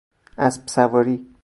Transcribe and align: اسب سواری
اسب 0.37 0.67
سواری 0.69 1.15